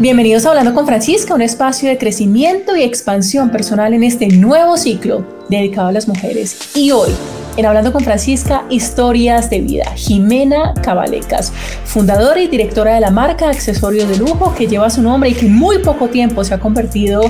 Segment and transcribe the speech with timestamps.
[0.00, 4.78] Bienvenidos a Hablando con Francisca, un espacio de crecimiento y expansión personal en este nuevo
[4.78, 6.56] ciclo dedicado a las mujeres.
[6.74, 7.10] Y hoy,
[7.58, 9.84] en Hablando con Francisca, historias de vida.
[9.96, 11.52] Jimena Cabalecas,
[11.84, 15.44] fundadora y directora de la marca accesorios de lujo que lleva su nombre y que
[15.44, 17.20] en muy poco tiempo se ha convertido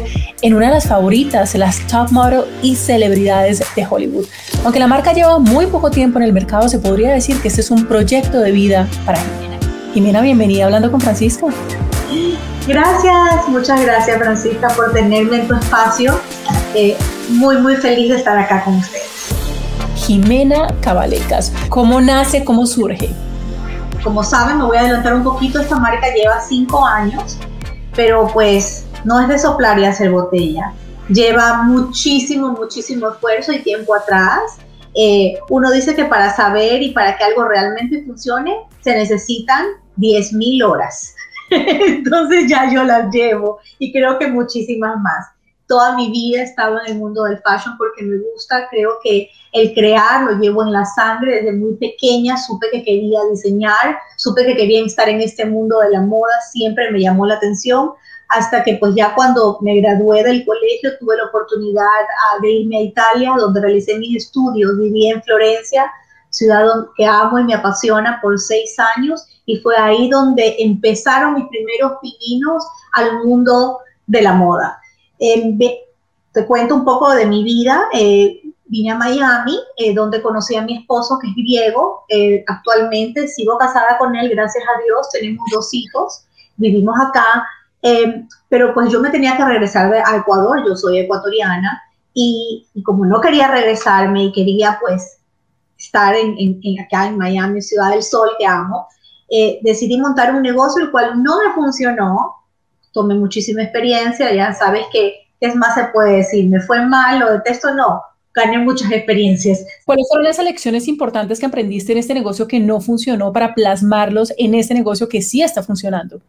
[0.41, 4.27] en una de las favoritas, las top model y celebridades de Hollywood.
[4.62, 7.62] Aunque la marca lleva muy poco tiempo en el mercado, se podría decir que este
[7.62, 9.59] es un proyecto de vida para Jimena.
[9.93, 11.48] Jimena, bienvenida a Hablando con Francisca.
[12.66, 16.20] Gracias, muchas gracias Francisca por tenerme en tu espacio.
[16.74, 16.96] Eh,
[17.30, 19.34] muy, muy feliz de estar acá con ustedes.
[19.96, 23.10] Jimena Cabalecas, ¿cómo nace, cómo surge?
[24.05, 27.38] Como saben, me voy a adelantar un poquito, esta marca lleva cinco años,
[27.95, 30.72] pero pues no es de soplar y hacer botella.
[31.08, 34.58] Lleva muchísimo, muchísimo esfuerzo y tiempo atrás.
[34.95, 40.64] Eh, uno dice que para saber y para que algo realmente funcione se necesitan 10.000
[40.64, 41.14] horas.
[41.87, 45.27] Entonces ya yo las llevo y creo que muchísimas más.
[45.67, 49.29] Toda mi vida he estado en el mundo del fashion porque me gusta, creo que
[49.53, 51.37] el crear lo llevo en la sangre.
[51.37, 55.91] Desde muy pequeña, supe que quería diseñar, supe que quería estar en este mundo de
[55.91, 57.91] la moda, siempre me llamó la atención,
[58.29, 61.85] hasta que pues ya cuando me gradué del colegio tuve la oportunidad
[62.42, 65.91] de irme a Italia, donde realicé mis estudios, viví en Florencia,
[66.31, 66.64] ciudad
[66.97, 71.95] que amo y me apasiona por seis años y fue ahí donde empezaron mis primeros
[72.01, 74.81] pininos al mundo de la moda.
[75.19, 75.59] Em,
[76.33, 77.87] te cuento un poco de mi vida.
[77.92, 82.05] Eh, vine a Miami, eh, donde conocí a mi esposo, que es griego.
[82.09, 85.09] Eh, actualmente sigo casada con él, gracias a Dios.
[85.11, 86.25] Tenemos dos hijos,
[86.57, 87.45] vivimos acá.
[87.83, 91.83] Em, pero pues yo me tenía que regresar a Ecuador, yo soy ecuatoriana.
[92.14, 95.19] Y, y como no quería regresarme y quería pues
[95.77, 98.87] estar en, en, acá en Miami, Ciudad del Sol, que amo,
[99.31, 102.35] eh, decidí montar un negocio el cual no me funcionó,
[102.92, 107.33] tomé muchísima experiencia, ya sabes que es más se puede decir, me fue mal, lo
[107.33, 108.02] detesto, no,
[108.35, 109.64] gané muchas experiencias.
[109.86, 114.33] ¿Cuáles fueron las lecciones importantes que aprendiste en este negocio que no funcionó para plasmarlos
[114.36, 116.20] en este negocio que sí está funcionando?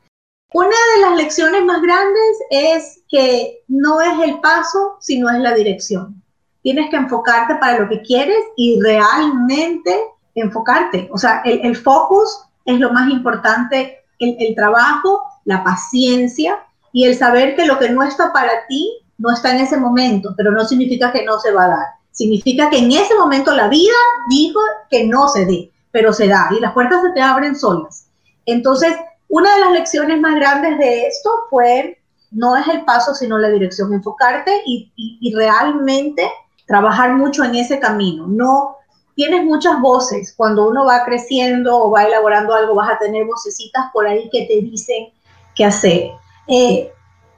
[0.53, 5.53] Una de las lecciones más grandes es que no es el paso, sino es la
[5.53, 6.21] dirección.
[6.61, 9.97] Tienes que enfocarte para lo que quieres y realmente
[10.35, 11.09] enfocarte.
[11.11, 16.59] O sea, el, el focus es lo más importante, el, trabajo, la paciencia
[16.93, 20.33] y el saber que lo que no está para ti no está en ese momento,
[20.37, 21.85] pero no significa que no se va a dar.
[22.11, 23.93] Significa que en ese momento la vida
[24.29, 28.07] dijo que no se dé, pero se da y las puertas se te abren solas.
[28.45, 28.93] Entonces,
[29.29, 31.99] una de las lecciones más grandes de esto fue,
[32.31, 36.29] no es el paso, sino la dirección, enfocarte y, y realmente
[36.65, 38.77] trabajar mucho en ese camino, no
[39.21, 40.33] tienes muchas voces.
[40.35, 44.47] Cuando uno va creciendo o va elaborando algo, vas a tener vocecitas por ahí que
[44.47, 45.09] te dicen
[45.55, 46.09] qué hacer.
[46.47, 46.91] Eh,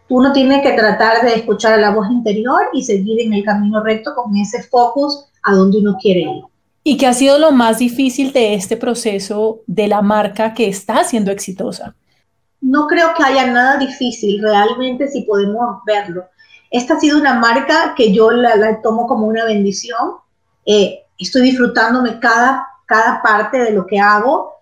[0.08, 4.16] uno tiene que tratar de escuchar la voz interior y seguir en el camino recto
[4.16, 6.44] con ese focus a donde uno quiere ir.
[6.86, 11.04] ¿Y qué ha sido lo más difícil de este proceso de la marca que está
[11.04, 11.96] siendo exitosa?
[12.62, 16.24] No creo que haya nada difícil realmente si podemos verlo.
[16.72, 20.12] Esta ha sido una marca que yo la, tomo como una bendición.
[20.66, 24.54] Eh, estoy disfrutándome cada, cada parte de lo que hago.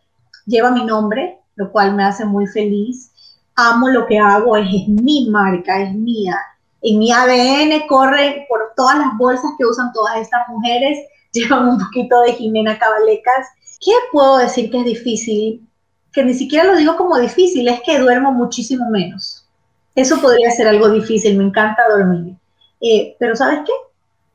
[0.45, 3.11] Lleva mi nombre, lo cual me hace muy feliz.
[3.55, 6.38] Amo lo que hago, es, mi marca, es mía.
[6.81, 10.97] En mi ADN corre por todas las bolsas que usan todas estas mujeres.
[11.33, 13.47] Llevan un poquito de Jimena Cabalecas.
[13.79, 15.67] ¿Qué puedo decir que es difícil?
[16.11, 19.47] Que ni siquiera lo digo como difícil, es que duermo muchísimo menos.
[19.95, 22.35] Eso podría ser algo difícil, me encanta dormir.
[22.81, 23.71] Eh, pero ¿sabes qué?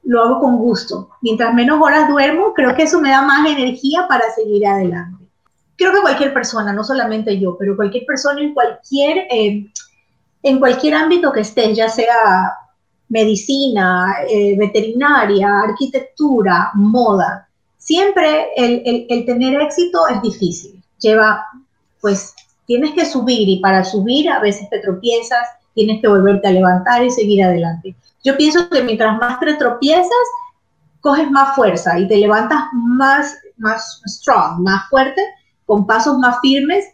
[0.06, 1.10] Lo hago con gusto.
[1.20, 5.24] Mientras menos horas duermo, creo que eso me da más energía para seguir adelante.
[5.76, 9.66] Creo que cualquier persona, no solamente yo, pero cualquier persona en cualquier, eh,
[10.42, 12.52] en cualquier ámbito que estés, ya sea
[13.08, 20.82] medicina, eh, veterinaria, arquitectura, moda, siempre el, el tener éxito es difícil.
[21.00, 21.44] Lleva,
[22.00, 22.32] pues,
[22.66, 27.04] tienes que subir y para subir a veces te tropiezas, tienes que volverte a levantar
[27.04, 27.94] y seguir adelante.
[28.26, 30.10] Yo pienso que mientras más te tropiezas,
[31.00, 35.22] coges más fuerza y te levantas más, más strong, más fuerte,
[35.64, 36.86] con pasos más firmes,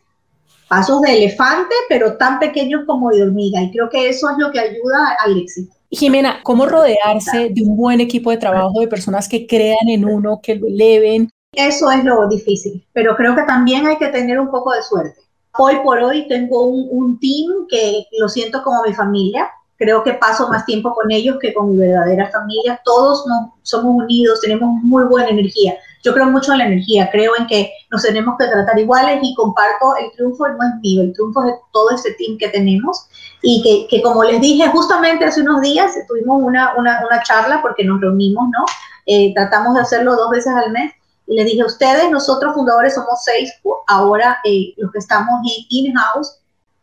[0.69, 3.63] pasos de elefante, pero tan pequeños como de hormiga.
[3.63, 5.75] Y creo que eso es lo que ayuda al éxito.
[5.91, 10.39] Jimena, ¿cómo rodearse de un buen equipo de trabajo, de personas que crean en uno,
[10.43, 11.31] que lo eleven?
[11.55, 15.19] Eso es lo difícil, pero creo que también hay que tener un poco de suerte.
[15.57, 19.49] Hoy por hoy tengo un, un team que lo siento como mi familia,
[19.83, 22.81] creo que paso más tiempo con ellos que con mi verdadera familia.
[22.85, 23.25] Todos
[23.63, 25.75] somos unidos, tenemos muy buena energía.
[26.05, 29.35] Yo creo mucho en la energía, creo en que nos tenemos que tratar iguales y
[29.35, 33.09] comparto el triunfo, no es mío, el triunfo es de todo este team que tenemos
[33.41, 37.85] y que, como les dije, justamente hace unos días tuvimos una, una, una charla porque
[37.85, 38.65] nos reunimos, ¿no?
[39.07, 40.93] Eh, tratamos de hacerlo dos veces al mes
[41.27, 43.53] y les dije, ustedes, nosotros fundadores somos seis,
[43.89, 46.39] ahora eh, los que estamos en in-house,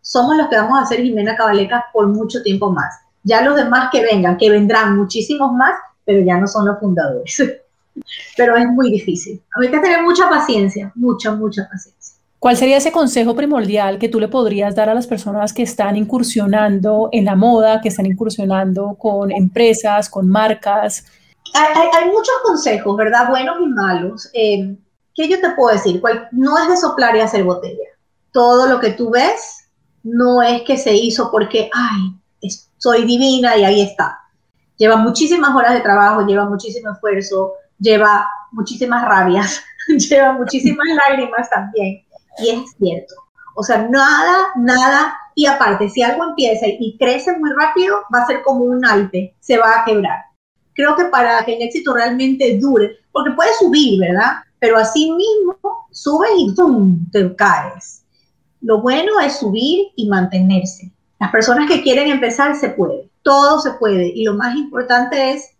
[0.09, 2.95] somos los que vamos a hacer Jimena Cabaleca por mucho tiempo más.
[3.23, 7.37] Ya los demás que vengan, que vendrán muchísimos más, pero ya no son los fundadores.
[8.35, 9.39] pero es muy difícil.
[9.61, 12.15] Hay que tener mucha paciencia, mucha, mucha paciencia.
[12.39, 15.95] ¿Cuál sería ese consejo primordial que tú le podrías dar a las personas que están
[15.95, 21.05] incursionando en la moda, que están incursionando con empresas, con marcas?
[21.53, 23.29] Hay, muchos consejos, ¿verdad?
[23.29, 24.29] Buenos y malos.
[24.33, 24.75] Eh,
[25.13, 26.01] ¿Qué yo te puedo decir?
[26.31, 27.89] No es de soplar y hacer botella.
[28.31, 29.58] Todo lo que tú ves
[30.03, 34.19] no es que se hizo porque, ay, soy divina y ahí está.
[34.77, 42.05] Lleva muchísimas horas de trabajo, lleva muchísimo esfuerzo, lleva muchísimas rabias, lleva muchísimas lágrimas también.
[42.39, 43.15] Y es cierto.
[43.55, 45.17] O sea, nada, nada.
[45.35, 49.35] Y aparte, si algo empieza y crece muy rápido, va a ser como un alpe,
[49.39, 50.19] se va a quebrar.
[50.73, 54.37] Creo que para que el éxito realmente dure, porque puede subir, ¿verdad?
[54.59, 55.57] Pero así mismo
[55.91, 57.09] sube y ¡pum!
[57.11, 58.05] te caes.
[58.61, 60.91] Lo bueno es subir y mantenerse.
[61.19, 64.07] Las personas que quieren empezar se puede, todo se puede.
[64.07, 65.51] Y lo más importante es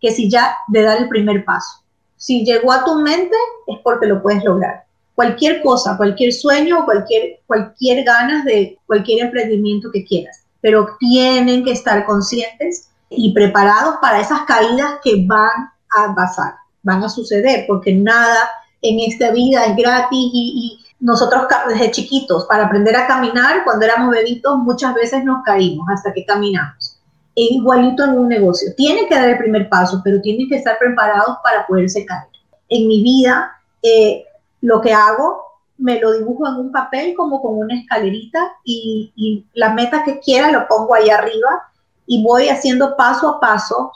[0.00, 1.82] que si ya de dar el primer paso.
[2.16, 4.84] Si llegó a tu mente es porque lo puedes lograr.
[5.14, 10.44] Cualquier cosa, cualquier sueño, cualquier, cualquier ganas de cualquier emprendimiento que quieras.
[10.60, 17.02] Pero tienen que estar conscientes y preparados para esas caídas que van a pasar, van
[17.02, 18.48] a suceder, porque nada
[18.82, 23.84] en esta vida es gratis y, y nosotros desde chiquitos, para aprender a caminar, cuando
[23.84, 26.98] éramos bebitos, muchas veces nos caímos hasta que caminamos
[27.38, 28.74] es igualito en un negocio.
[28.76, 32.26] Tienen que dar el primer paso, pero tienen que estar preparados para poderse caer.
[32.68, 34.24] En mi vida, eh,
[34.60, 35.44] lo que hago,
[35.76, 40.18] me lo dibujo en un papel como con una escalerita y, y la meta que
[40.18, 41.62] quiera lo pongo ahí arriba
[42.06, 43.92] y voy haciendo paso a paso,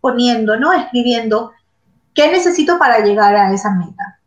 [0.00, 0.72] poniendo, ¿no?
[0.72, 1.52] Escribiendo
[2.12, 4.18] qué necesito para llegar a esa meta.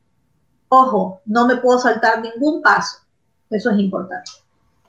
[0.69, 2.97] Ojo, no me puedo saltar ningún paso.
[3.49, 4.29] Eso es importante.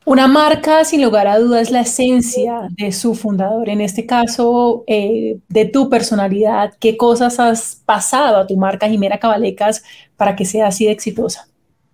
[0.05, 3.69] Una marca, sin lugar a dudas, es la esencia de su fundador.
[3.69, 9.19] En este caso, eh, de tu personalidad, ¿qué cosas has pasado a tu marca Jimena
[9.19, 9.83] Cabalecas
[10.17, 11.47] para que sea así de exitosa?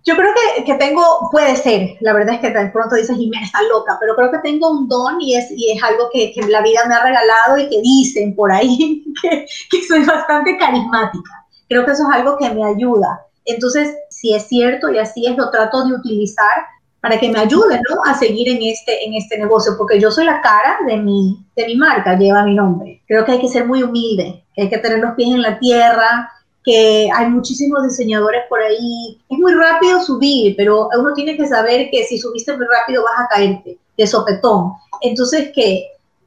[0.05, 3.43] Yo creo que, que, tengo, puede ser, la verdad es que de pronto dices Jimena
[3.43, 6.43] está loca, pero creo que tengo un don y es, y es algo que, que
[6.43, 11.45] la vida me ha regalado y que dicen por ahí que, que soy bastante carismática.
[11.67, 13.25] Creo que eso es algo que me ayuda.
[13.45, 16.65] Entonces, si es cierto y así es, lo trato de utilizar
[16.99, 18.01] para que me ayuden ¿no?
[18.03, 21.67] a seguir en este, en este negocio, porque yo soy la cara de mi, de
[21.67, 23.03] mi marca, lleva mi nombre.
[23.07, 25.59] Creo que hay que ser muy humilde, que hay que tener los pies en la
[25.59, 26.31] tierra,
[26.63, 29.21] que hay muchísimos diseñadores por ahí.
[29.29, 33.23] Es muy rápido subir, pero uno tiene que saber que si subiste muy rápido vas
[33.23, 34.71] a caerte de sopetón.
[35.01, 35.85] Entonces, que,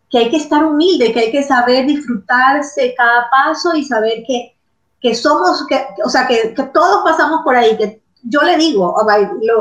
[0.09, 4.55] que hay que estar humilde, que hay que saber disfrutarse cada paso y saber que,
[5.01, 8.97] que somos, que, o sea, que, que todos pasamos por ahí, que yo le digo,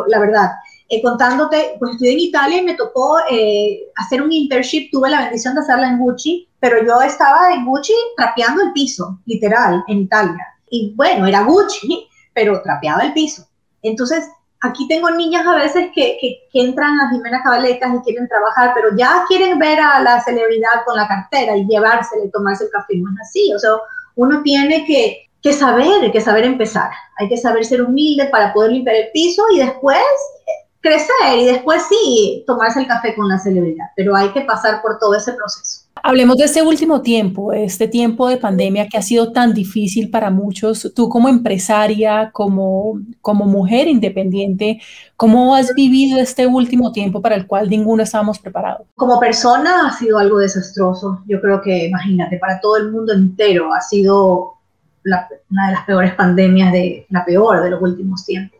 [0.07, 0.51] la verdad,
[0.89, 5.24] eh, contándote, pues estoy en Italia y me tocó eh, hacer un internship, tuve la
[5.24, 10.00] bendición de hacerla en Gucci, pero yo estaba en Gucci trapeando el piso, literal, en
[10.00, 10.48] Italia.
[10.69, 13.46] Y bueno, era Gucci, pero trapeaba el piso.
[13.82, 14.29] Entonces,
[14.62, 18.96] aquí tengo niñas a veces que, que, entran a Jimena Cabalecas y quieren trabajar, pero
[18.98, 22.96] ya quieren ver a la celebridad con la cartera y llevársela y tomarse el café.
[22.96, 23.72] No es así, o sea,
[24.15, 26.92] uno tiene que, que saber, que saber empezar.
[27.18, 30.04] Hay que saber ser humilde para poder limpiar el piso y después
[30.82, 35.00] crecer y después sí tomarse el café con la celebridad, pero hay que pasar por
[35.00, 35.86] todo ese proceso.
[36.04, 40.30] Hablemos de este último tiempo, este tiempo de pandemia que ha sido tan difícil para
[40.30, 40.92] muchos.
[40.94, 44.80] Tú como empresaria, como, como mujer independiente,
[45.16, 48.86] ¿cómo has vivido este último tiempo para el cual ninguno estábamos preparados?
[48.96, 51.24] Como persona ha sido algo desastroso.
[51.25, 54.56] Yo creo que, imagínate, para todo el mundo entero ha sido
[55.49, 58.57] una de las peores pandemias, de la peor de los últimos tiempos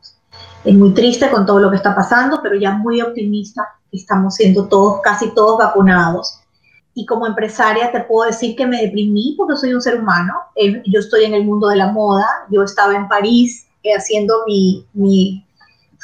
[0.68, 3.70] es muy triste con todo lo que está pasando, pero ya muy optimista.
[3.90, 6.42] Estamos siendo todos, casi todos vacunados.
[6.94, 10.34] Y como empresaria te puedo decir que me deprimí porque soy un ser humano.
[10.56, 12.26] Eh, yo estoy en el mundo de la moda.
[12.50, 15.46] Yo estaba en París eh, haciendo mi, mi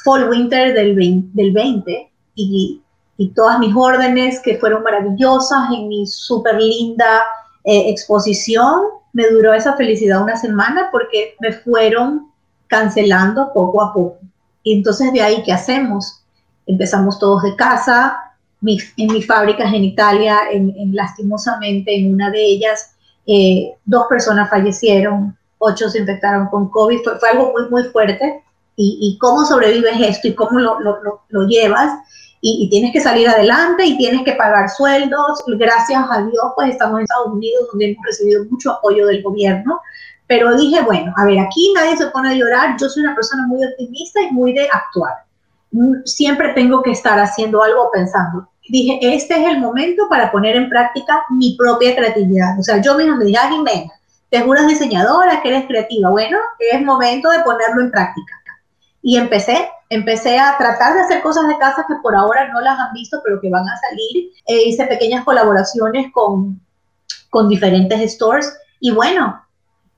[0.04, 2.82] fall winter del 20, del 20 y,
[3.18, 7.22] y, todas mis órdenes que fueron maravillosas en mi súper linda
[7.66, 8.84] eh, exposición.
[9.14, 12.32] Me duró esa felicidad una semana porque me fueron
[12.68, 14.18] cancelando poco a poco.
[14.64, 16.24] Y entonces de ahí, ¿qué hacemos?
[16.66, 18.34] Empezamos todos de casa,
[18.98, 22.96] en mis fábricas en Italia, en, lastimosamente en una de ellas,
[23.28, 28.42] eh, dos personas fallecieron, ocho se infectaron con COVID, fue, algo muy, muy fuerte.
[28.76, 31.92] Y, cómo sobrevives esto y cómo lo, lo, lo, llevas.
[32.46, 35.44] Y, y, tienes que salir adelante y tienes que pagar sueldos.
[35.48, 39.80] Gracias a Dios, pues estamos en Estados Unidos, donde hemos recibido mucho apoyo del gobierno.
[40.28, 42.76] Pero dije, bueno, a ver, aquí nadie se pone a llorar.
[42.80, 45.14] Yo soy una persona muy optimista y muy de actuar.
[45.72, 50.56] Mm, siempre tengo que estar haciendo algo pensando dije, este es el momento para poner
[50.56, 52.58] en práctica mi propia creatividad.
[52.60, 53.92] O sea, yo mismo me dije, ah, Jimena,
[54.30, 56.10] te juras diseñadora, que eres creativa.
[56.10, 58.34] Bueno, es momento de ponerlo en práctica.
[59.04, 62.80] Y empecé, empecé a tratar de hacer cosas de casa que por ahora no las
[62.80, 64.32] han visto, pero que van a salir.
[64.48, 66.60] Eh, hice pequeñas colaboraciones con,
[67.30, 68.52] con diferentes stores.
[68.80, 69.46] Y bueno,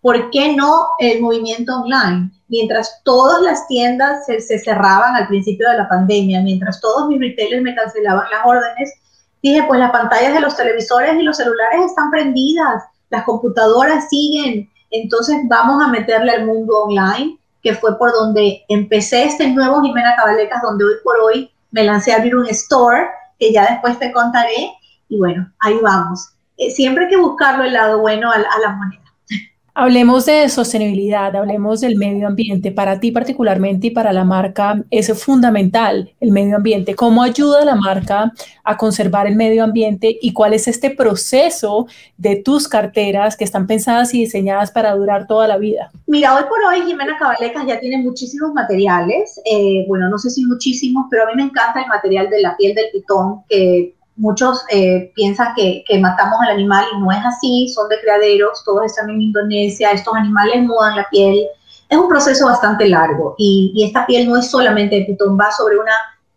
[0.02, 2.32] ¿por qué no el movimiento online?
[2.48, 7.64] mientras todas las tiendas se, cerraban al principio de la pandemia, mientras todos mis retailers
[7.64, 8.94] me cancelaban las órdenes,
[9.42, 14.70] dije, pues las pantallas de los televisores y los celulares están prendidas, las computadoras siguen,
[14.92, 20.16] entonces vamos a meterle al mundo online, que fue por donde empecé este nuevo Jimena
[20.16, 23.08] Cabalecas, donde hoy por hoy me lancé a abrir un store,
[23.40, 24.70] que ya después te contaré,
[25.10, 26.30] y bueno, ahí vamos.
[26.58, 29.02] Eh, siempre hay que buscarlo el lado bueno a la moneda.
[29.74, 32.72] Hablemos de sostenibilidad, hablemos del medio ambiente.
[32.72, 36.94] Para ti particularmente y para la marca es fundamental el medio ambiente.
[36.94, 38.32] ¿Cómo ayuda la marca
[38.64, 43.66] a conservar el medio ambiente y cuál es este proceso de tus carteras que están
[43.66, 45.92] pensadas y diseñadas para durar toda la vida?
[46.08, 49.42] Mira, hoy por hoy Jimena Cabalecas ya tiene muchísimos materiales.
[49.46, 52.56] Eh, bueno, no sé si muchísimos, pero a mí me encanta el material de la
[52.58, 57.68] piel del pitón que Muchos eh, piensan que, matamos al animal y no es así,
[57.68, 61.46] son de criaderos, todos están en Indonesia, estos animales mudan la piel.
[61.90, 65.78] Es un proceso bastante largo y, esta piel no es solamente de pitón, va sobre,
[65.78, 65.92] una,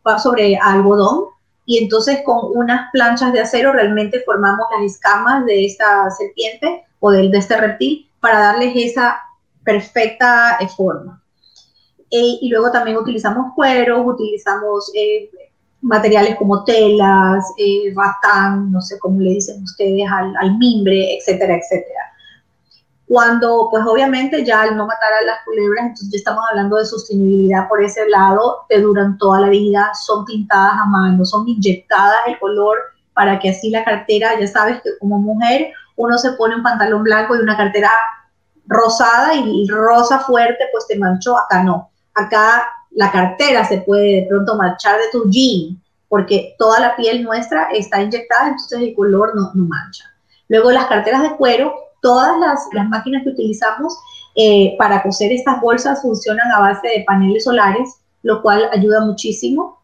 [0.07, 1.27] va sobre algodón
[1.67, 7.13] y entonces con unas planchas de acero realmente formamos las escamas de esta serpiente o
[7.13, 9.21] de, de este reptil para darles esa
[9.69, 11.23] perfecta eh, forma.
[12.11, 14.91] Eh, y luego también utilizamos cueros, utilizamos
[15.83, 22.01] materiales como telas, eh, batán, no sé cómo le dicen ustedes, al, mimbre, etcétera, etcétera.
[23.07, 26.87] Cuando, pues obviamente ya al no matar a las culebras, entonces ya estamos hablando de
[26.87, 32.21] sostenibilidad por ese lado, te duran toda la vida, son pintadas a mano, son inyectadas
[32.27, 32.79] el color
[33.13, 37.03] para que así la cartera, ya sabes que como mujer uno se pone un pantalón
[37.03, 37.91] blanco y una cartera
[38.69, 41.91] rosada y rosa fuerte, pues te manchó, acá no.
[42.15, 47.23] Acá la cartera se puede de pronto marchar de tu jean, porque toda la piel
[47.23, 50.05] nuestra está inyectada, entonces el color no, no mancha.
[50.49, 53.99] Luego las carteras de cuero, todas las, las máquinas que utilizamos
[54.35, 59.81] eh, para coser estas bolsas funcionan a base de paneles solares, lo cual ayuda muchísimo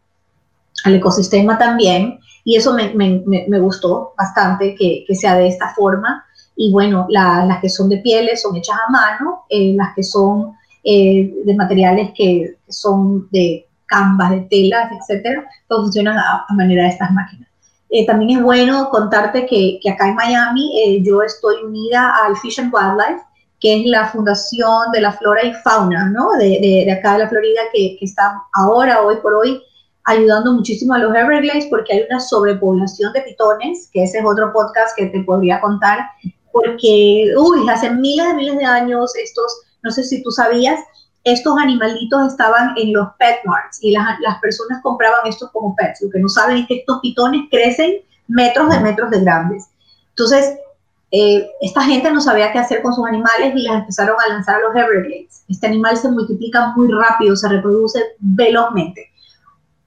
[0.83, 2.19] al ecosistema también.
[2.43, 6.23] Y eso me, me, me gustó bastante que, que, sea de esta forma.
[6.55, 10.55] Y bueno, las que son de pieles son hechas a mano, eh, las que son
[10.87, 16.89] eh, de materiales que son de canvas, de telas, etcétera, todo funcionan a, manera de
[16.89, 17.49] estas máquinas.
[17.89, 22.35] Eh, también es bueno contarte que, que acá en Miami eh, yo estoy unida al
[22.37, 23.23] Fish and Wildlife,
[23.59, 26.29] que es la fundación de la flora y fauna, ¿no?
[26.37, 29.63] De, de, acá de la Florida, que, que, está ahora, hoy por hoy,
[30.03, 34.53] ayudando muchísimo a los Everglades porque hay una sobrepoblación de pitones, que ese es otro
[34.53, 35.99] podcast que te podría contar,
[36.55, 40.79] porque, uy, hace miles de miles de años estos no sé si tú sabías,
[41.23, 46.01] estos animalitos estaban en los pet marts y las, personas compraban estos como pets.
[46.01, 49.67] Lo que no saben es que estos pitones crecen metros de metros de grandes.
[50.09, 50.57] Entonces,
[51.11, 54.55] eh, esta gente no sabía qué hacer con sus animales y las empezaron a lanzar
[54.55, 55.43] a los Everglades.
[55.47, 59.11] Este animal se multiplica muy rápido, se reproduce velozmente.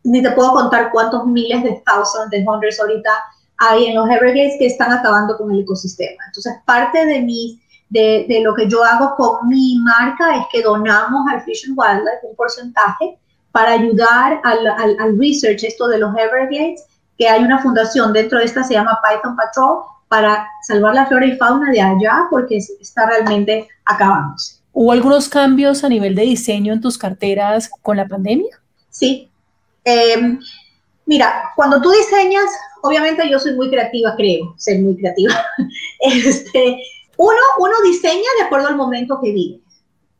[0.04, 3.10] Ni te puedo contar cuántos miles de thousands, de hundreds ahorita
[3.58, 6.22] hay en los Everglades que están acabando con el ecosistema.
[6.26, 7.58] Entonces, parte de mis
[7.90, 11.78] de, de, lo que yo hago con mi marca es que donamos al Fish and
[11.78, 13.18] Wildlife un porcentaje
[13.50, 16.84] para ayudar al, al, research, esto de los Everglades,
[17.16, 21.26] que hay una fundación dentro de esta, se llama Python Patrol, para salvar la flora
[21.26, 24.58] y fauna de allá, porque está realmente acabándose.
[24.72, 28.60] ¿Hubo algunos cambios a nivel de diseño en tus carteras con la pandemia?
[28.90, 29.28] Sí.
[29.84, 30.38] Em,
[31.04, 32.44] mira, cuando tú diseñas,
[32.82, 35.34] obviamente yo soy muy creativa, creo ser muy creativa.
[36.00, 36.82] este,
[37.16, 39.60] uno, uno diseña de acuerdo al momento que vive.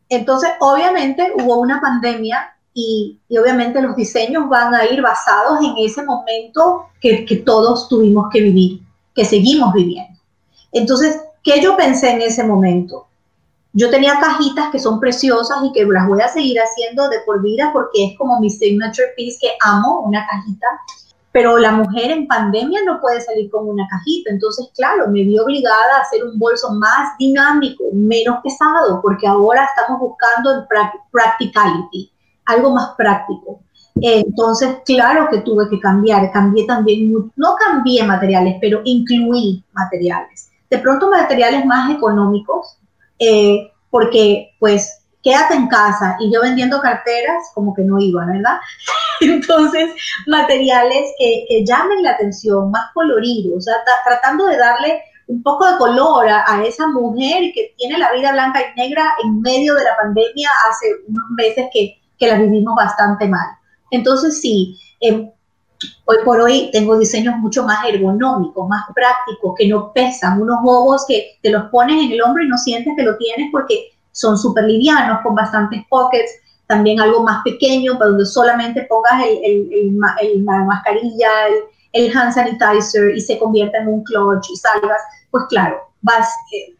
[0.09, 6.03] Entonces, obviamente hubo una pandemia y, obviamente los diseños van a ir basados en ese
[6.03, 8.81] momento que, que todos tuvimos que vivir,
[9.13, 10.19] que seguimos viviendo.
[10.71, 13.07] Entonces, ¿qué yo pensé en ese momento?
[13.73, 17.41] Yo tenía cajitas que son preciosas y que las voy a seguir haciendo de por
[17.41, 20.67] vida porque es como mi signature piece que amo, una cajita.
[21.31, 25.37] Pero la mujer en pandemia no puede salir con una cajita, entonces claro, me vi
[25.37, 30.67] obligada a hacer un bolso más dinámico, menos pesado, porque ahora estamos buscando el
[31.11, 32.11] practicality,
[32.45, 33.59] algo más práctico.
[34.01, 40.49] Entonces, claro que tuve que cambiar, cambié también, no cambié materiales, pero incluí materiales.
[40.69, 42.77] De pronto materiales más económicos,
[43.17, 48.57] eh, porque pues quédate en casa y yo vendiendo carteras, como que no iba, ¿verdad?
[49.21, 49.91] Entonces,
[50.27, 55.77] materiales que, llamen la atención, más coloridos, o sea, tratando de darle un poco de
[55.77, 59.95] color a, esa mujer que tiene la vida blanca y negra en medio de la
[59.95, 63.47] pandemia hace unos meses que, la vivimos bastante mal.
[63.91, 65.31] Entonces, sí, em,
[66.03, 71.05] hoy por hoy tengo diseños mucho más ergonómicos, más prácticos, que no pesan, unos bobos
[71.07, 74.37] que te los pones en el hombro y no sientes que lo tienes porque son
[74.37, 76.31] súper livianos, con bastantes pockets,
[76.67, 79.97] también algo más pequeño, para donde solamente pongas el,
[80.45, 81.29] la mascarilla,
[81.93, 85.01] el, hand sanitizer y se convierta en un clutch y salgas,
[85.31, 85.77] pues claro,
[86.53, 86.75] eh,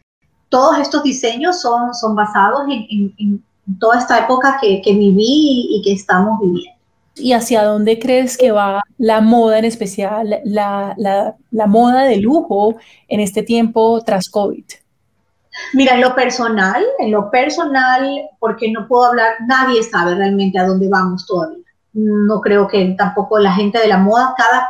[0.48, 3.42] todos estos diseños son, son basados en,
[3.80, 6.78] toda esta época que, viví y, que estamos viviendo.
[7.16, 12.16] ¿Y hacia dónde crees que va la moda en especial, la, la, la moda de
[12.18, 12.76] lujo
[13.08, 14.64] en este tiempo tras COVID?
[15.72, 20.66] Mira, en lo personal, en lo personal, porque no puedo hablar, nadie sabe realmente a
[20.66, 21.64] dónde vamos todavía.
[21.92, 24.68] No creo que tampoco la gente de la moda, cada,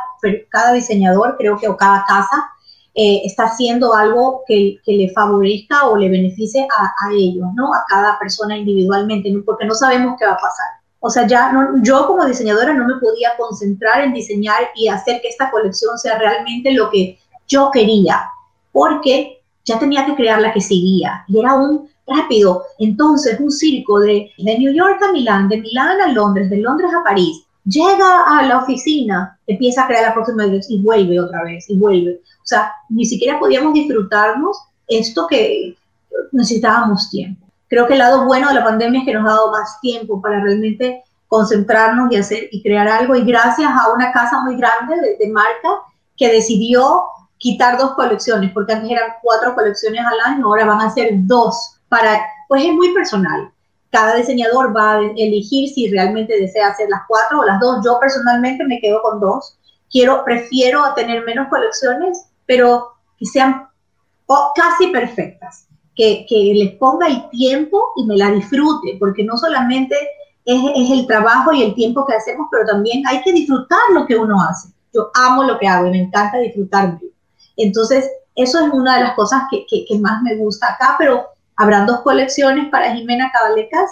[0.49, 2.51] cada diseñador, creo que o cada casa,
[2.93, 7.73] eh, está haciendo algo que, que, le favorezca o le beneficie a, a, ellos, ¿no?
[7.73, 10.81] A cada persona individualmente, porque no sabemos qué va a pasar.
[10.99, 15.29] O sea, ya yo como diseñadora no me podía concentrar en diseñar y hacer que
[15.29, 17.17] esta colección sea realmente lo que
[17.47, 18.29] yo quería,
[18.71, 22.63] porque ya tenía que crear la que seguía y era un rápido.
[22.79, 26.91] Entonces, un circo de, de New York a Milán, de Milán a Londres, de Londres
[26.93, 31.43] a París, llega a la oficina, empieza a crear la próxima vez y vuelve otra
[31.43, 32.21] vez y vuelve.
[32.43, 35.75] O sea, ni siquiera podíamos disfrutarnos esto que
[36.31, 37.45] necesitábamos tiempo.
[37.67, 40.21] Creo que el lado bueno de la pandemia es que nos ha dado más tiempo
[40.21, 43.15] para realmente concentrarnos y hacer y crear algo.
[43.15, 45.69] Y gracias a una casa muy grande de, de marca
[46.17, 47.03] que decidió
[47.41, 51.75] quitar dos colecciones, porque antes eran cuatro colecciones al año, ahora van a ser dos,
[51.89, 53.51] para, pues es muy personal.
[53.89, 57.83] Cada diseñador va a elegir si realmente desea hacer las cuatro o las dos.
[57.83, 59.57] Yo personalmente me quedo con dos.
[59.89, 63.67] Quiero, prefiero tener menos colecciones, pero que sean
[64.55, 69.95] casi perfectas, que, que les ponga el tiempo y me la disfrute, porque no solamente
[70.45, 74.05] es, es el trabajo y el tiempo que hacemos, pero también hay que disfrutar lo
[74.05, 74.69] que uno hace.
[74.93, 76.99] Yo amo lo que hago y me encanta disfrutarme.
[77.63, 82.01] Entonces, eso es una de las cosas que, más me gusta acá, pero habrán dos
[82.01, 83.89] colecciones para Jimena Cabalecas,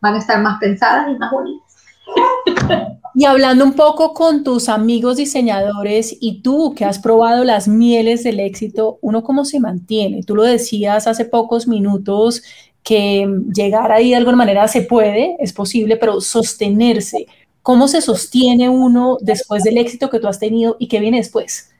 [0.00, 1.76] van a estar más pensadas y más bonitas.
[3.14, 8.24] Y hablando un poco con tus amigos diseñadores y tú que has probado las mieles
[8.24, 10.22] del éxito, ¿uno cómo se mantiene?
[10.22, 12.42] Tú lo decías hace pocos minutos
[12.82, 17.26] que llegar ahí de alguna manera se puede, es posible, pero sostenerse.
[17.60, 21.71] ¿Cómo se sostiene uno después del éxito que tú has tenido y qué viene después?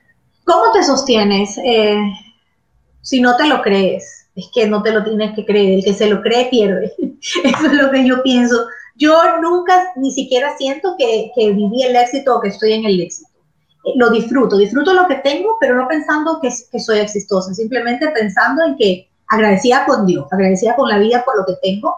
[0.45, 1.99] ¿Cómo te sostienes eh,
[3.01, 4.29] si no te lo crees?
[4.35, 6.93] Es que no te lo tienes que creer, el que se lo cree pierde.
[7.21, 8.67] Eso es lo que yo pienso.
[8.97, 13.31] Yo nunca ni siquiera siento que, viví el éxito o que estoy en el éxito.
[13.85, 18.09] Eh, lo disfruto, disfruto lo que tengo, pero no pensando que, que soy exitosa, simplemente
[18.09, 21.97] pensando en que agradecida con Dios, agradecida con la vida por lo que tengo,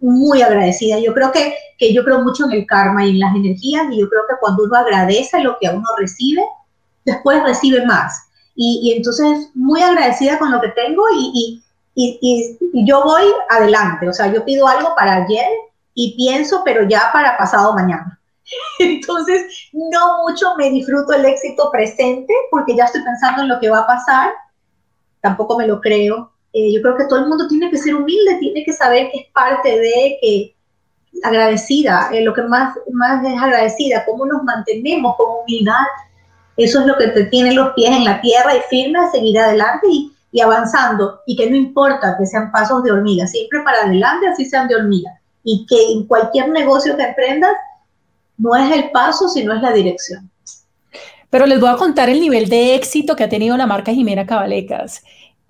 [0.00, 0.98] muy agradecida.
[0.98, 4.00] Yo creo que, que yo creo mucho en el karma y en las energías y
[4.00, 6.42] yo creo que cuando uno agradece lo que a uno recibe,
[7.06, 8.28] después recibe más.
[8.54, 11.62] Y, entonces, muy agradecida con lo que tengo y,
[12.74, 14.06] yo voy adelante.
[14.06, 15.46] O sea, yo pido algo para ayer
[15.94, 18.20] y pienso, pero ya para pasado mañana.
[18.78, 23.70] Entonces, no mucho me disfruto el éxito presente porque ya estoy pensando en lo que
[23.70, 24.30] va a pasar.
[25.22, 26.32] Tampoco me lo creo.
[26.52, 29.20] Eh, yo creo que todo el mundo tiene que ser humilde, tiene que saber que
[29.20, 30.54] es parte de que
[31.22, 35.84] agradecida, eh, lo que más, más es agradecida, cómo nos mantenemos con humildad
[36.56, 39.38] eso es lo que te tiene los pies en la tierra y firme a seguir
[39.38, 41.20] adelante y, avanzando.
[41.26, 44.76] Y que no importa que sean pasos de hormiga, siempre para adelante, así sean de
[44.76, 45.10] hormiga.
[45.44, 47.52] Y que en cualquier negocio que emprendas,
[48.38, 50.30] no es el paso, sino es la dirección.
[51.30, 54.26] Pero les voy a contar el nivel de éxito que ha tenido la marca Jimena
[54.26, 55.02] Cabalecas.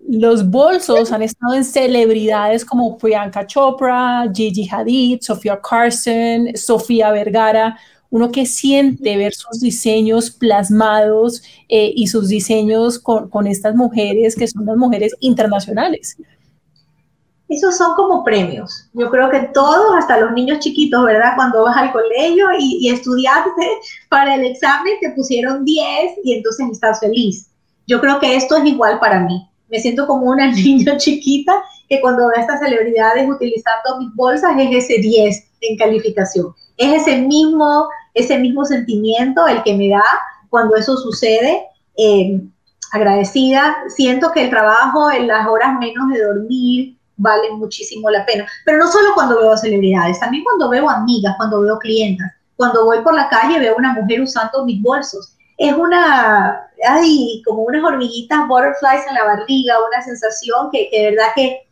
[0.08, 7.76] Los bolsos han estado en celebridades como Priyanka Chopra, Gigi Hadid, Sofía Carson, Sofía Vergara
[8.10, 14.46] uno que siente ver sus diseños plasmados eh, y sus diseños con, estas mujeres que
[14.46, 16.16] son las mujeres internacionales.
[17.48, 18.88] esos son como premios.
[18.92, 21.32] Yo creo que todos, hasta los niños chiquitos, ¿verdad?
[21.36, 23.66] Cuando vas al colegio y, y estudiaste
[24.08, 25.86] para el examen, te pusieron 10
[26.24, 27.48] y entonces estás feliz.
[27.86, 29.48] Yo creo que esto es igual para mí.
[29.68, 34.52] Me siento como una niña chiquita que cuando ve a estas celebridades utilizando mis bolsas
[34.58, 36.54] es ese 10 en calificación.
[36.76, 40.04] Es ese mismo, ese mismo sentimiento el que me da
[40.50, 41.64] cuando eso sucede.
[41.96, 42.40] Eh,
[42.92, 48.46] agradecida, siento que el trabajo en las horas menos de dormir vale muchísimo la pena,
[48.64, 53.00] pero no solo cuando veo celebridades, también cuando veo amigas, cuando veo clientas, cuando voy
[53.02, 55.34] por la calle veo una mujer usando mis bolsos.
[55.58, 61.10] Es una, hay como unas hormiguitas butterflies en la barriga, una sensación que, que de
[61.12, 61.65] verdad que,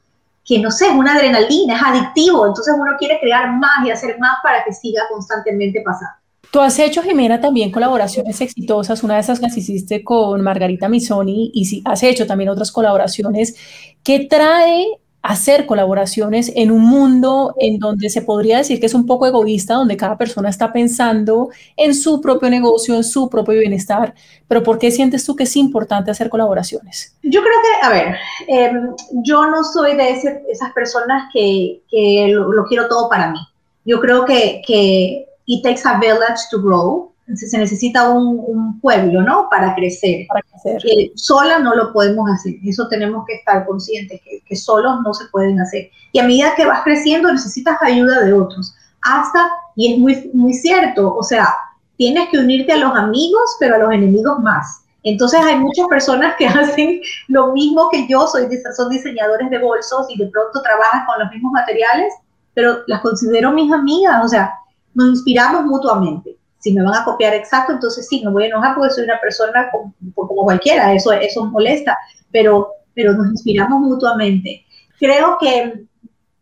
[0.45, 4.19] que no sé, es una adrenalina, es adictivo, entonces uno quiere crear más y hacer
[4.19, 6.15] más para que siga constantemente pasando.
[6.51, 9.03] Tú has hecho, Jimena, también colaboraciones exitosas.
[9.03, 13.57] Una de esas las hiciste con Margarita Missoni y has hecho también otras colaboraciones.
[14.05, 14.87] ¿Qué trae
[15.25, 19.73] hacer colaboraciones en un mundo en donde se podría decir que es un poco egoísta,
[19.73, 24.15] donde cada persona está pensando en su propio negocio, en su propio bienestar?
[24.47, 27.17] Pero ¿por qué sientes tú que es importante hacer colaboraciones?
[27.23, 28.17] Yo creo que, a ver,
[28.49, 33.39] em, yo no soy de esas personas que, que lo, lo, quiero todo para mí.
[33.87, 37.13] Yo creo que, que it takes a village to grow.
[37.35, 39.49] Se necesita un, un pueblo, ¿no?
[39.51, 40.27] Para crecer.
[40.29, 40.83] Para crecer.
[40.85, 42.55] Eh, sola no lo podemos hacer.
[42.65, 45.91] Eso tenemos que estar conscientes, que, que solos no se pueden hacer.
[46.13, 48.75] Y a medida que vas creciendo, necesitas ayuda de otros.
[49.03, 51.55] Hasta, y es muy, muy cierto, o sea,
[51.97, 54.85] tienes que unirte a los amigos, pero a los enemigos más.
[55.03, 60.07] Entonces hay muchas personas que hacen lo mismo que yo, soy, son diseñadores de bolsos
[60.09, 62.15] y de pronto trabajan con los mismos materiales,
[62.55, 64.55] pero las considero mis amigas, o sea,
[64.95, 66.37] nos inspiramos mutuamente.
[66.64, 69.20] Si me van a copiar exacto, entonces sí, me voy a enojar porque soy una
[69.20, 71.94] persona como, como cualquiera, eso, eso molesta,
[72.33, 74.64] pero, pero nos inspiramos mutuamente.
[74.98, 75.85] Creo que,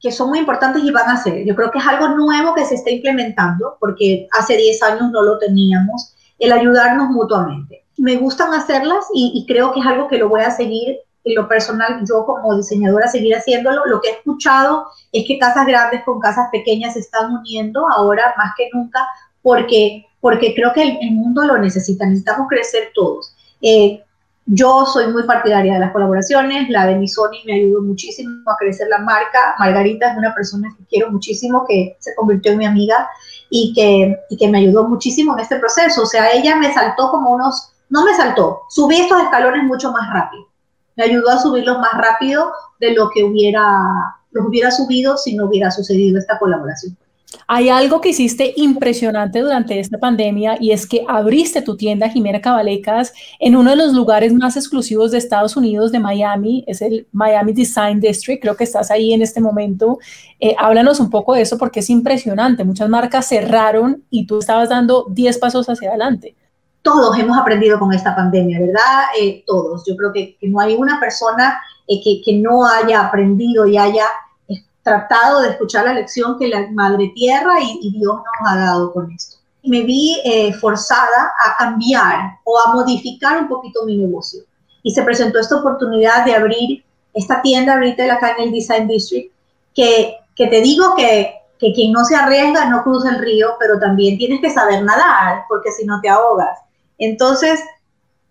[0.00, 1.44] que son muy importantes y van a ser.
[1.44, 5.22] Yo creo que es algo nuevo que se está implementando, porque hace 10 años no
[5.22, 7.84] lo teníamos, el ayudarnos mutuamente.
[7.96, 11.34] Me gustan hacerlas y, y creo que es algo que lo voy a seguir en
[11.34, 13.86] lo personal, yo como diseñadora seguir haciéndolo.
[13.86, 18.34] Lo que he escuchado es que casas grandes con casas pequeñas se están uniendo ahora
[18.36, 19.04] más que nunca
[19.42, 23.34] porque, porque creo que el, mundo lo necesita, necesitamos crecer todos.
[23.60, 24.02] Eh,
[24.46, 28.56] yo soy muy partidaria de las colaboraciones, la de mi Sony me ayudó muchísimo a
[28.56, 29.54] crecer la marca.
[29.58, 33.08] Margarita es una persona que quiero muchísimo, que se convirtió en mi amiga
[33.50, 36.02] y que, y que me ayudó muchísimo en este proceso.
[36.02, 40.12] O sea, ella me saltó como unos, no me saltó, subí estos escalones mucho más
[40.12, 40.52] rápido
[40.96, 43.62] me ayudó a subirlos más rápido de lo que hubiera,
[44.30, 46.96] los hubiera subido si no hubiera sucedido esta colaboración.
[47.46, 52.40] Hay algo que hiciste impresionante durante esta pandemia y es que abriste tu tienda Jimena
[52.40, 57.06] Cabalecas en uno de los lugares más exclusivos de Estados Unidos, de Miami, es el
[57.12, 59.98] Miami Design District, creo que estás ahí en este momento.
[60.40, 64.68] Eh, háblanos un poco de eso porque es impresionante, muchas marcas cerraron y tú estabas
[64.68, 66.36] dando 10 pasos hacia adelante
[66.82, 69.04] todos hemos aprendido con esta pandemia, ¿verdad?
[69.18, 69.84] Eh, todos.
[69.86, 74.04] Yo creo que, no hay una persona eh, que, que, no haya aprendido y haya
[74.82, 78.92] tratado de escuchar la lección que la Madre Tierra y, y Dios nos ha dado
[78.92, 79.38] con esto.
[79.64, 84.42] Me vi eh, forzada a cambiar o a modificar un poquito mi negocio.
[84.82, 89.32] Y se presentó esta oportunidad de abrir esta tienda ahorita acá en el Design District,
[89.74, 93.78] que, que te digo que, que quien no se arriesga no cruza el río, pero
[93.78, 96.58] también tienes que saber nadar, porque si no te ahogas.
[96.98, 97.60] Entonces,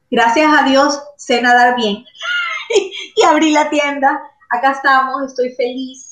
[0.10, 2.04] gracias a Dios, sé nadar bien
[3.16, 4.22] y abrí la tienda.
[4.50, 6.11] Acá estamos, estoy feliz.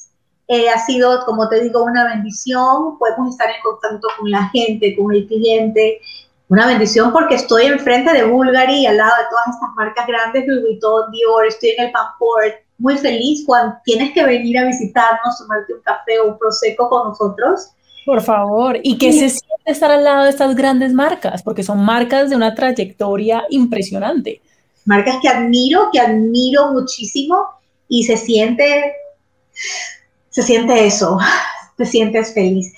[0.51, 2.97] Eh, ha sido, como te digo, una bendición.
[2.97, 6.01] Podemos estar en contacto con la gente, con el cliente.
[6.47, 10.63] Una bendición porque estoy enfrente de Bulgari, al lado de todas estas marcas grandes, Louis
[10.63, 12.55] Vuitton, Dior, estoy en el Pamport.
[12.79, 17.09] Muy feliz cuando tienes que venir a visitarnos, tomarte un café o un prosecco con
[17.09, 17.69] nosotros.
[18.03, 21.85] Por favor, y que se siente estar al lado de estas grandes marcas, porque son
[21.85, 24.41] marcas de una trayectoria impresionante.
[24.85, 27.45] Marcas que admiro, que admiro muchísimo
[27.88, 28.95] y se siente,
[30.29, 31.17] se siente eso,
[31.77, 32.73] te sientes feliz.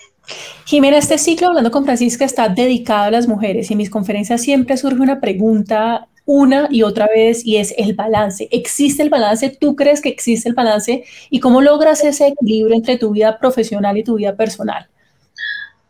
[0.65, 4.41] Jimena, este ciclo Hablando con Francisca está dedicado a las mujeres y en mis conferencias
[4.41, 8.47] siempre surge una pregunta una y otra vez y es el balance.
[8.51, 9.49] ¿Existe el balance?
[9.49, 11.03] ¿Tú crees que existe el balance?
[11.29, 14.87] ¿Y cómo logras ese equilibrio entre tu vida profesional y tu vida personal?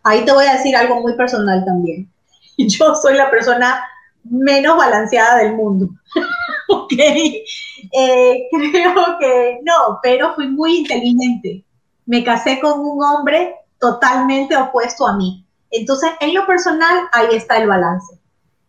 [0.04, 2.10] Ahí te voy a decir algo muy personal también.
[2.58, 3.84] Yo soy la persona
[4.24, 5.90] menos balanceada del mundo.
[6.84, 6.94] ok.
[6.94, 11.64] Eh, creo que no, pero fui muy inteligente.
[12.06, 15.46] Me casé con un hombre totalmente opuesto a mí.
[15.72, 18.20] Entonces, en lo personal, ahí está el balance.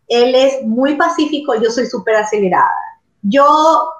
[0.08, 2.70] Él es muy pacífico, yo soy súper acelerada.
[3.22, 3.44] Yo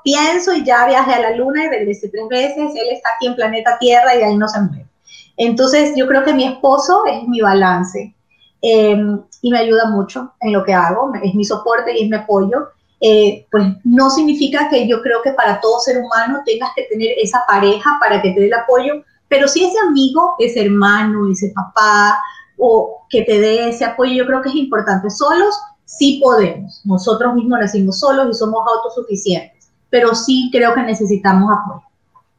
[0.02, 3.36] pienso y ya viajé a la luna y regresé tres veces, él está aquí en
[3.36, 4.86] planeta Tierra y ahí no se mueve.
[5.36, 8.14] Entonces yo creo que mi esposo es mi balance
[8.60, 8.96] eh,
[9.40, 12.68] y me ayuda mucho en lo que hago, es mi soporte y es mi apoyo.
[13.04, 17.10] Eh, pues no significa que yo creo que para todo ser humano tengas que tener
[17.20, 21.52] esa pareja para que te dé el apoyo, pero si ese amigo, ese hermano, ese
[21.52, 22.22] papá
[22.58, 25.10] o que te dé ese apoyo, yo creo que es importante.
[25.10, 25.52] Solos
[25.84, 31.82] sí podemos, nosotros mismos nacimos solos y somos autosuficientes, pero sí creo que necesitamos apoyo.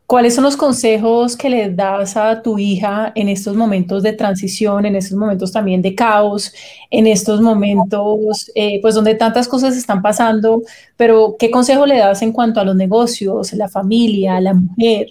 [0.06, 4.86] ¿Cuáles son los consejos que le das a tu hija en estos momentos de transición,
[4.86, 6.54] en estos momentos también de caos,
[6.92, 10.62] en estos momentos eh, pues donde tantas cosas están pasando,
[10.98, 15.08] pero qué consejo le das en cuanto a los negocios, la familia, la mujer?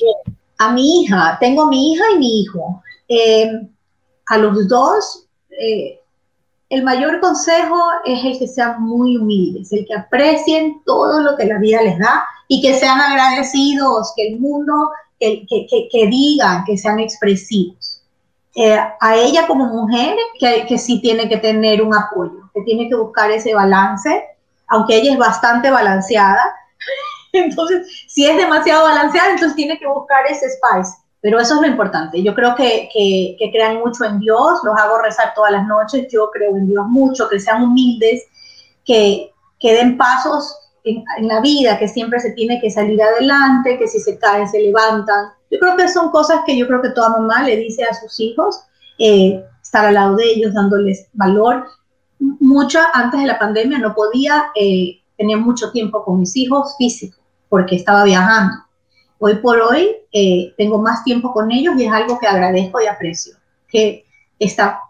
[0.58, 2.82] A mi hija, tengo mi hija y mi hijo.
[3.08, 3.50] Eh,
[4.26, 6.01] a los dos, eh,
[6.72, 11.44] el mayor consejo es el que sean muy humildes, el que aprecien todo lo que
[11.44, 16.78] la vida les da y que sean agradecidos, que el mundo, que, que, digan, que
[16.78, 18.02] sean expresivos.
[18.54, 22.88] Eh, a ella como mujer, que, que sí tiene que tener un apoyo, que tiene
[22.88, 24.24] que buscar ese balance,
[24.68, 26.42] aunque ella es bastante balanceada.
[27.34, 30.96] Entonces, si es demasiado balanceada, entonces tiene que buscar ese spice.
[31.22, 32.20] Pero eso es lo importante.
[32.20, 36.28] Yo creo que, que, crean mucho en Dios, los hago rezar todas las noches, yo
[36.32, 38.24] creo en Dios mucho, que sean humildes,
[38.84, 43.86] que, que den pasos en, la vida, que siempre se tiene que salir adelante, que
[43.86, 45.26] si se caen se levantan.
[45.48, 48.18] Yo creo que son cosas que yo creo que toda mamá le dice a sus
[48.18, 48.60] hijos,
[48.98, 51.68] eh, estar al lado de ellos, dándoles valor.
[52.18, 57.20] Mucha antes de la pandemia no podía eh, tener mucho tiempo con mis hijos físicos
[57.48, 58.56] porque estaba viajando.
[59.20, 62.86] Hoy por hoy eh, tengo más tiempo con ellos y es algo que agradezco y
[62.86, 63.34] aprecio.
[63.68, 64.04] Que
[64.38, 64.80] esta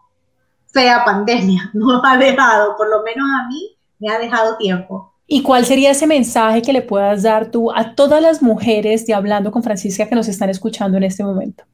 [0.67, 5.43] fea pandemia no ha dejado, por lo menos a mí, me ha dejado tiempo ¿Y
[5.43, 9.51] cuál sería ese mensaje que le puedas dar tú a todas las mujeres de Hablando
[9.51, 11.65] con Francisca que nos están escuchando en este momento?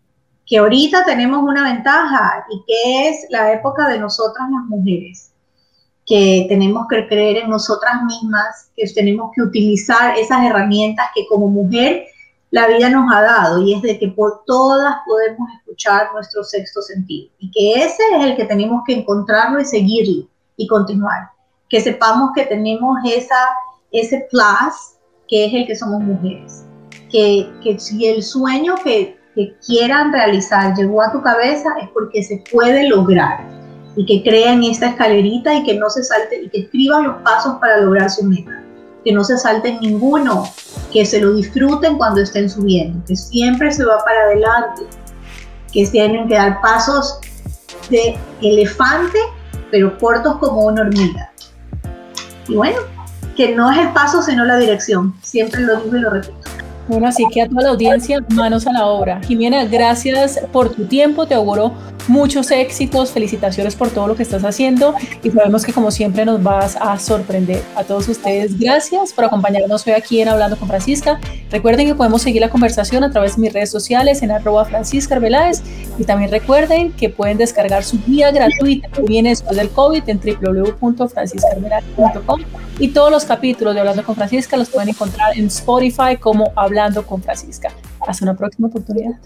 [0.47, 5.33] Que ahorita tenemos una ventaja y que es la época de nosotras las mujeres,
[6.07, 11.49] que tenemos que creer en nosotras mismas, que tenemos que utilizar esas herramientas que como
[11.49, 12.07] mujer
[12.51, 16.81] la vida nos ha dado y es de que por todas podemos escuchar nuestro sexto
[16.81, 21.31] sentido y que ese es el que tenemos que encontrarlo y seguirlo y continuar.
[21.69, 23.37] Que sepamos que tenemos esa,
[23.93, 24.97] ese plus
[25.29, 26.65] que es el que somos mujeres.
[27.11, 32.23] Que, que si el sueño que, que quieran realizar llegó a tu cabeza es porque
[32.23, 33.47] se puede lograr.
[33.95, 37.57] Y que crean esta escalerita y que no se salte y que escriban los pasos
[37.59, 38.63] para lograr su meta,
[39.05, 40.45] que no se salten ninguno,
[40.93, 44.83] que se lo disfruten cuando estén subiendo, que siempre se va para adelante,
[45.73, 47.19] que tienen que dar pasos
[47.91, 49.19] de elefante,
[49.71, 51.31] pero cortos como una hormiga.
[52.49, 52.79] Y bueno,
[53.37, 55.15] que no es el paso, sino la dirección.
[55.23, 56.35] Siempre lo digo y lo repito.
[56.89, 59.21] Bueno, así que a toda la audiencia, manos a la obra.
[59.23, 61.73] Jimena, gracias por tu tiempo, te auguro
[62.09, 66.43] muchos éxitos, felicitaciones por todo lo que estás haciendo y sabemos que como siempre nos
[66.43, 67.63] vas a sorprender.
[67.77, 71.21] A todos ustedes, gracias por acompañarnos hoy aquí en Hablando con Francisca.
[71.51, 75.15] Recuerden que podemos seguir la conversación a través de mis redes sociales en arroba Francisca
[75.15, 75.63] Arbeláez
[75.99, 80.21] y también recuerden que pueden descargar su guía gratuita que viene después del COVID en
[80.21, 82.41] www.franciscarveláez.com
[82.79, 87.05] y todos los capítulos de Hablando con Francisca los pueden encontrar en Spotify como Hablando
[87.07, 87.71] con Francisca.
[88.07, 89.17] Hasta una próxima oportunidad.